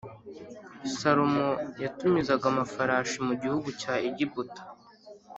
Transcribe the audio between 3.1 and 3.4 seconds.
mu